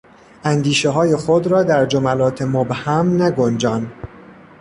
اندیشههای 0.43 1.15
خود 1.15 1.47
را 1.47 1.63
در 1.63 1.85
جملات 1.85 2.41
مبهم 2.41 3.23
نگنجان! 3.23 3.91